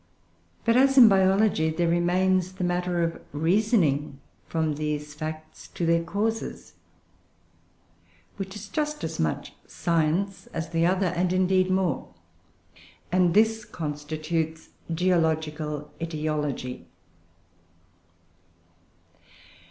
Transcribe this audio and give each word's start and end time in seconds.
But, 0.65 0.75
as 0.75 0.97
in 0.97 1.07
biology, 1.07 1.69
there 1.69 1.87
remains 1.87 2.53
the 2.53 2.63
matter 2.63 3.03
of 3.03 3.21
reasoning 3.33 4.19
from 4.47 4.73
these 4.73 5.13
facts 5.13 5.67
to 5.75 5.85
their 5.85 6.03
causes, 6.03 6.73
which 8.37 8.55
is 8.55 8.67
just 8.67 9.03
as 9.03 9.19
much 9.19 9.53
science 9.67 10.47
as 10.53 10.69
the 10.71 10.87
other, 10.87 11.05
and 11.15 11.31
indeed 11.31 11.69
more; 11.69 12.15
and 13.11 13.35
this 13.35 13.63
constitutes 13.63 14.69
geological 14.91 15.93
aetiology. 15.99 16.85